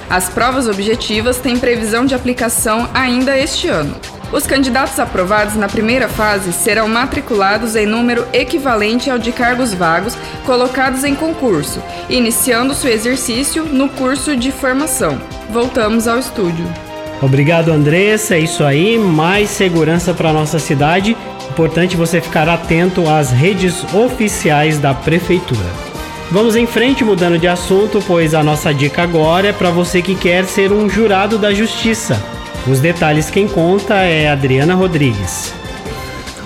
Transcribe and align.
As 0.10 0.30
provas 0.30 0.68
objetivas 0.68 1.38
têm 1.38 1.58
previsão 1.58 2.06
de 2.06 2.16
aplicação 2.16 2.88
ainda 2.94 3.38
este 3.38 3.68
ano. 3.68 3.96
Os 4.32 4.46
candidatos 4.46 5.00
aprovados 5.00 5.56
na 5.56 5.68
primeira 5.68 6.08
fase 6.08 6.52
serão 6.52 6.88
matriculados 6.88 7.76
em 7.76 7.86
número 7.86 8.28
equivalente 8.34 9.10
ao 9.10 9.18
de 9.18 9.32
cargos 9.32 9.74
vagos 9.74 10.18
colocados 10.46 11.04
em 11.04 11.16
concurso, 11.16 11.82
iniciando 12.10 12.76
seu 12.76 12.92
exercício 12.92 13.64
no 13.64 13.90
curso 13.90 14.36
de 14.36 14.52
formação. 14.52 15.20
Voltamos 15.50 16.08
ao 16.08 16.20
estúdio. 16.20 16.87
Obrigado, 17.22 17.72
Andressa. 17.72 18.36
É 18.36 18.40
isso 18.40 18.64
aí. 18.64 18.98
Mais 18.98 19.50
segurança 19.50 20.14
para 20.14 20.34
nossa 20.34 20.60
cidade. 20.60 21.18
Importante 21.50 21.98
você 21.98 22.22
ficar 22.22 22.48
atento 22.48 23.10
às 23.10 23.32
redes 23.32 23.84
oficiais 23.94 24.78
da 24.80 24.94
prefeitura. 24.94 25.66
Vamos 26.30 26.56
em 26.56 26.68
frente, 26.68 27.04
mudando 27.04 27.40
de 27.40 27.48
assunto, 27.48 28.04
pois 28.06 28.34
a 28.34 28.44
nossa 28.44 28.74
dica 28.74 29.02
agora 29.02 29.48
é 29.48 29.54
para 29.54 29.70
você 29.70 30.02
que 30.02 30.14
quer 30.14 30.46
ser 30.46 30.74
um 30.74 30.90
jurado 30.90 31.38
da 31.38 31.54
justiça. 31.54 32.22
Os 32.68 32.82
detalhes 32.82 33.30
quem 33.30 33.48
conta 33.48 33.96
é 33.96 34.30
Adriana 34.30 34.76
Rodrigues. 34.76 35.54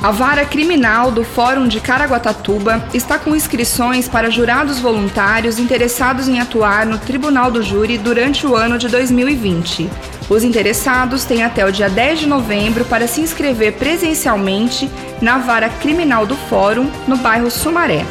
A 0.03 0.11
vara 0.11 0.45
criminal 0.45 1.11
do 1.11 1.23
Fórum 1.23 1.67
de 1.67 1.79
Caraguatatuba 1.79 2.83
está 2.93 3.19
com 3.19 3.35
inscrições 3.35 4.07
para 4.07 4.29
jurados 4.29 4.79
voluntários 4.79 5.59
interessados 5.59 6.27
em 6.27 6.39
atuar 6.39 6.85
no 6.85 6.97
Tribunal 6.97 7.51
do 7.51 7.61
Júri 7.61 7.97
durante 7.97 8.45
o 8.45 8.55
ano 8.55 8.77
de 8.77 8.87
2020. 8.87 9.89
Os 10.31 10.45
interessados 10.45 11.25
têm 11.25 11.43
até 11.43 11.65
o 11.65 11.71
dia 11.73 11.89
10 11.89 12.21
de 12.21 12.25
novembro 12.25 12.85
para 12.85 13.05
se 13.05 13.19
inscrever 13.19 13.73
presencialmente 13.73 14.89
na 15.21 15.37
vara 15.37 15.67
criminal 15.67 16.25
do 16.25 16.37
Fórum, 16.37 16.89
no 17.05 17.17
bairro 17.17 17.51
Sumaré. 17.51 18.05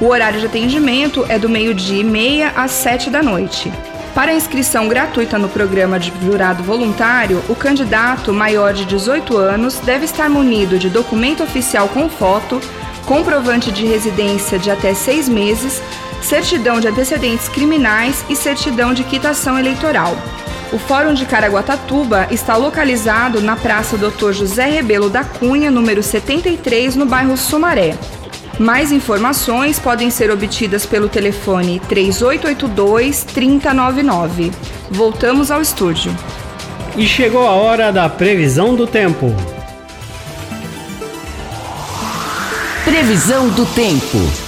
O 0.00 0.06
horário 0.06 0.38
de 0.38 0.46
atendimento 0.46 1.26
é 1.28 1.36
do 1.36 1.48
meio-dia 1.48 2.00
e 2.00 2.04
meia 2.04 2.52
às 2.54 2.70
7 2.70 3.10
da 3.10 3.24
noite. 3.24 3.72
Para 4.14 4.30
a 4.30 4.36
inscrição 4.36 4.86
gratuita 4.86 5.36
no 5.36 5.48
programa 5.48 5.98
de 5.98 6.12
jurado 6.24 6.62
voluntário, 6.62 7.42
o 7.48 7.56
candidato 7.56 8.32
maior 8.32 8.72
de 8.72 8.84
18 8.84 9.36
anos 9.36 9.80
deve 9.80 10.04
estar 10.04 10.30
munido 10.30 10.78
de 10.78 10.88
documento 10.88 11.42
oficial 11.42 11.88
com 11.88 12.08
foto, 12.08 12.60
comprovante 13.04 13.72
de 13.72 13.84
residência 13.84 14.60
de 14.60 14.70
até 14.70 14.94
seis 14.94 15.28
meses, 15.28 15.82
certidão 16.22 16.78
de 16.78 16.86
antecedentes 16.86 17.48
criminais 17.48 18.24
e 18.28 18.36
certidão 18.36 18.94
de 18.94 19.02
quitação 19.02 19.58
eleitoral. 19.58 20.16
O 20.74 20.78
Fórum 20.78 21.14
de 21.14 21.24
Caraguatatuba 21.24 22.26
está 22.32 22.56
localizado 22.56 23.40
na 23.40 23.54
Praça 23.54 23.96
Dr. 23.96 24.32
José 24.32 24.66
Rebelo 24.66 25.08
da 25.08 25.22
Cunha, 25.22 25.70
número 25.70 26.02
73, 26.02 26.96
no 26.96 27.06
bairro 27.06 27.36
Sumaré. 27.36 27.96
Mais 28.58 28.90
informações 28.90 29.78
podem 29.78 30.10
ser 30.10 30.32
obtidas 30.32 30.84
pelo 30.84 31.08
telefone 31.08 31.80
3882-3099. 31.88 34.52
Voltamos 34.90 35.52
ao 35.52 35.62
estúdio. 35.62 36.12
E 36.96 37.06
chegou 37.06 37.46
a 37.46 37.52
hora 37.52 37.92
da 37.92 38.08
previsão 38.08 38.74
do 38.74 38.84
tempo. 38.84 39.32
Previsão 42.84 43.48
do 43.50 43.64
tempo. 43.64 44.43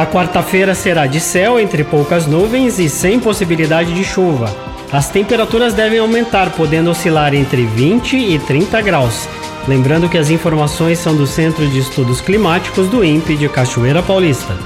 A 0.00 0.06
quarta-feira 0.06 0.74
será 0.74 1.06
de 1.06 1.20
céu 1.20 1.60
entre 1.60 1.84
poucas 1.84 2.26
nuvens 2.26 2.78
e 2.78 2.88
sem 2.88 3.20
possibilidade 3.20 3.92
de 3.92 4.02
chuva. 4.02 4.50
As 4.90 5.10
temperaturas 5.10 5.74
devem 5.74 5.98
aumentar, 5.98 6.52
podendo 6.52 6.88
oscilar 6.88 7.34
entre 7.34 7.66
20 7.66 8.16
e 8.16 8.38
30 8.38 8.80
graus. 8.80 9.28
Lembrando 9.68 10.08
que 10.08 10.16
as 10.16 10.30
informações 10.30 10.98
são 10.98 11.14
do 11.14 11.26
Centro 11.26 11.66
de 11.68 11.80
Estudos 11.80 12.22
Climáticos 12.22 12.88
do 12.88 13.04
INPE 13.04 13.36
de 13.36 13.46
Cachoeira 13.50 14.02
Paulista. 14.02 14.56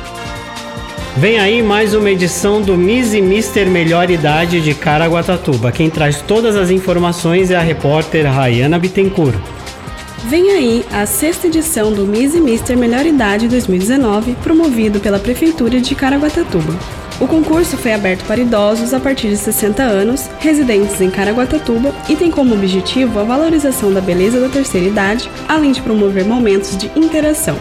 Vem 1.16 1.40
aí 1.40 1.64
mais 1.64 1.94
uma 1.94 2.12
edição 2.12 2.62
do 2.62 2.76
Miss 2.76 3.12
e 3.12 3.20
Mister 3.20 3.68
Melhor 3.68 4.10
Idade 4.10 4.60
de 4.60 4.72
Caraguatatuba. 4.72 5.72
Quem 5.72 5.90
traz 5.90 6.22
todas 6.22 6.54
as 6.54 6.70
informações 6.70 7.50
é 7.50 7.56
a 7.56 7.60
repórter 7.60 8.24
Rayana 8.32 8.78
Bittencourt. 8.78 9.34
Vem 10.26 10.50
aí 10.52 10.86
a 10.90 11.04
sexta 11.04 11.48
edição 11.48 11.92
do 11.92 12.06
Miss 12.06 12.34
e 12.34 12.40
Mister 12.40 12.78
Melhor 12.78 13.04
Idade 13.04 13.46
2019, 13.46 14.34
promovido 14.42 14.98
pela 14.98 15.18
Prefeitura 15.18 15.78
de 15.80 15.94
Caraguatatuba. 15.94 16.74
O 17.20 17.28
concurso 17.28 17.76
foi 17.76 17.92
aberto 17.92 18.24
para 18.24 18.40
idosos 18.40 18.94
a 18.94 18.98
partir 18.98 19.28
de 19.28 19.36
60 19.36 19.82
anos, 19.82 20.30
residentes 20.38 20.98
em 20.98 21.10
Caraguatatuba 21.10 21.94
e 22.08 22.16
tem 22.16 22.30
como 22.30 22.54
objetivo 22.54 23.20
a 23.20 23.22
valorização 23.22 23.92
da 23.92 24.00
beleza 24.00 24.40
da 24.40 24.48
terceira 24.48 24.88
idade, 24.88 25.30
além 25.46 25.72
de 25.72 25.82
promover 25.82 26.24
momentos 26.24 26.74
de 26.78 26.90
interação. 26.96 27.58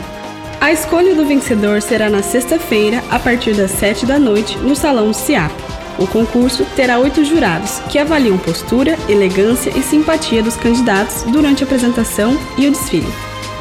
A 0.61 0.71
escolha 0.71 1.13
do 1.13 1.25
vencedor 1.25 1.81
será 1.81 2.09
na 2.09 2.23
sexta-feira, 2.23 3.03
a 3.11 3.19
partir 3.19 3.53
das 3.53 3.71
7 3.71 4.05
da 4.05 4.17
noite, 4.17 4.57
no 4.59 4.73
Salão 4.73 5.11
CIAP. 5.11 5.51
O 5.99 6.07
concurso 6.07 6.65
terá 6.75 6.97
oito 6.99 7.23
jurados, 7.23 7.79
que 7.91 7.99
avaliam 7.99 8.37
postura, 8.37 8.97
elegância 9.07 9.71
e 9.77 9.81
simpatia 9.83 10.41
dos 10.41 10.55
candidatos 10.55 11.23
durante 11.23 11.63
a 11.63 11.65
apresentação 11.65 12.37
e 12.57 12.67
o 12.67 12.71
desfile. 12.71 13.11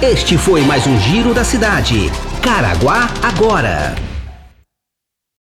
Este 0.00 0.38
foi 0.38 0.60
mais 0.60 0.86
um 0.86 0.96
Giro 1.00 1.34
da 1.34 1.42
Cidade. 1.42 2.08
Caraguá 2.40 3.10
agora. 3.22 4.09